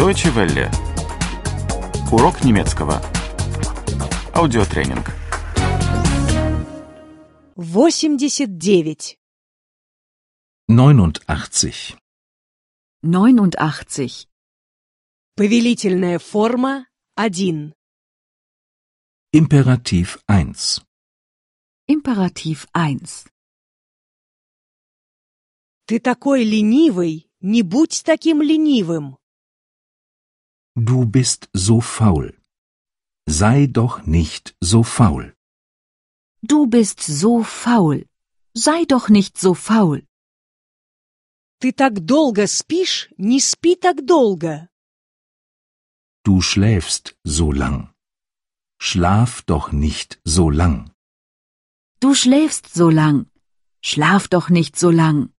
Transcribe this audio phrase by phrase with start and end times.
[0.00, 0.70] Deutsche Welle.
[2.10, 3.02] Урок немецкого.
[4.32, 5.10] Аудиотренинг.
[7.56, 9.18] 89.
[10.68, 11.96] 89.
[13.02, 14.28] 89.
[15.36, 16.86] Повелительная форма
[17.16, 17.74] 1.
[19.34, 20.82] Imperativ 1.
[21.88, 23.00] Imperativ 1.
[25.84, 29.19] Ты такой ленивый, не будь таким ленивым.
[30.75, 32.37] Du bist so faul.
[33.27, 35.33] Sei doch nicht so faul.
[36.41, 38.05] Du bist so faul.
[38.53, 40.05] Sei doch nicht so faul.
[41.59, 44.69] Ты так долго спишь, не спи так долго.
[46.23, 47.93] Du schläfst so lang.
[48.77, 50.91] Schlaf doch nicht so lang.
[52.01, 53.31] Du schläfst so lang.
[53.81, 55.31] Schlaf doch nicht so lang.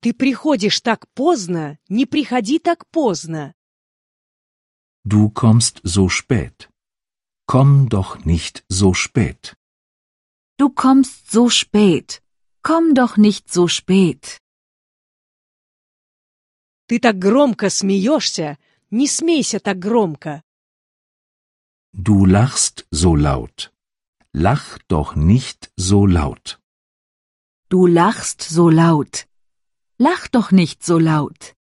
[0.00, 3.54] Ты приходишь так поздно, не приходи так поздно.
[5.04, 6.68] Du kommst so spät.
[7.46, 9.56] Komm doch nicht so spät.
[10.58, 12.22] Du kommst so spät.
[12.62, 14.38] Komm doch nicht so spät.
[16.88, 18.58] Ты так громко смеешься,
[18.90, 20.42] не смейся так громко.
[21.92, 23.72] Du lachst so laut.
[24.32, 26.60] Lach doch nicht so laut.
[27.70, 29.26] Du lachst so laut.
[29.98, 31.54] Lach doch nicht so laut.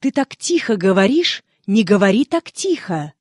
[0.00, 3.12] Ты так тихо говоришь, не говори так тихо.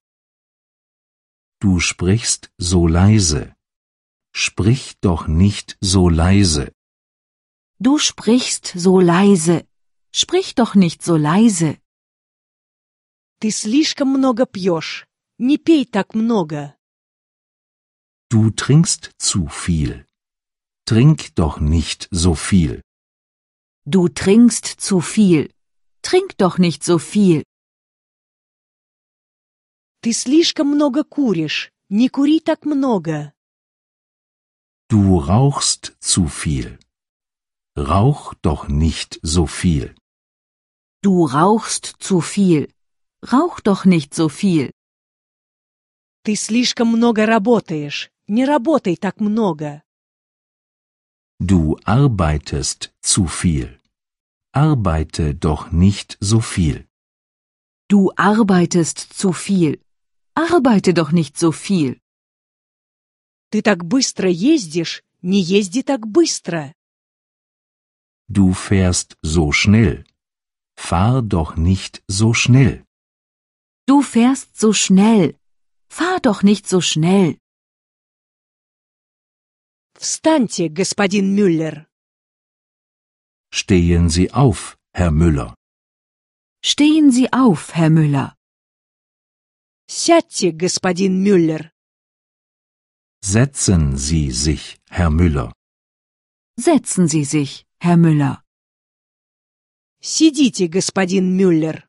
[1.61, 3.55] Du sprichst so leise.
[4.31, 6.73] Sprich doch nicht so leise.
[7.79, 9.67] Du sprichst so leise.
[10.11, 11.77] Sprich doch nicht so leise.
[13.39, 15.05] Ты слишком много пьешь.
[15.37, 16.75] Не пей так много.
[18.29, 20.05] Du trinkst zu viel.
[20.85, 22.81] Trink doch nicht so viel.
[23.85, 25.53] Du trinkst zu viel.
[26.01, 27.43] Trink doch nicht so viel.
[30.03, 31.71] Ты слишком много куришь.
[31.89, 33.33] Не кури так много.
[34.89, 36.79] Du rauchst zu viel.
[37.77, 39.95] Rauch doch nicht so viel.
[41.01, 42.73] Du rauchst zu viel.
[43.23, 44.71] Rauch doch nicht so viel.
[46.23, 48.09] Ты слишком много работаешь.
[48.27, 49.81] Не работай так много.
[51.39, 53.79] Du arbeitest zu viel.
[54.51, 56.87] Arbeite doch nicht so viel.
[57.87, 59.81] Du arbeitest zu viel.
[60.35, 61.99] Arbeite doch nicht so viel.
[63.51, 65.03] Ты так быстро ездишь.
[65.21, 66.73] Не езди так быстро.
[68.29, 70.05] Du fährst so schnell.
[70.77, 72.85] Fahr doch nicht so schnell.
[73.85, 75.35] Du fährst so schnell.
[75.89, 77.37] Fahr doch nicht so schnell.
[79.95, 81.87] Встаньте, господин Мюллер.
[83.51, 85.55] Stehen Sie auf, Herr Müller.
[86.63, 88.35] Stehen Sie auf, Herr Müller.
[89.87, 91.71] Сядьте, господин Мюллер.
[93.21, 95.51] Setzen Sie sich, Herr Müller.
[96.57, 98.43] Setzen Sie sich, Herr Müller.
[100.01, 101.87] Сидите, господин Мюллер.